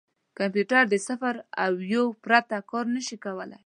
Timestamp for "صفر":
1.07-1.35